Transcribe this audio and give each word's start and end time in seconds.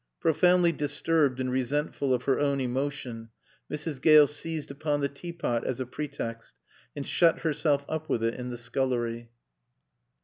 Profoundly 0.19 0.71
disturbed 0.71 1.39
and 1.39 1.51
resentful 1.51 2.11
of 2.11 2.23
her 2.23 2.39
own 2.39 2.59
emotion 2.59 3.29
Mrs. 3.71 4.01
Gale 4.01 4.25
seized 4.25 4.71
upon 4.71 5.01
the 5.01 5.07
tea 5.07 5.31
pot 5.31 5.63
as 5.63 5.79
a 5.79 5.85
pretext 5.85 6.55
and 6.95 7.05
shut 7.07 7.41
herself 7.41 7.85
up 7.87 8.09
with 8.09 8.23
it 8.23 8.33
in 8.33 8.49
the 8.49 8.57
scullery. 8.57 9.29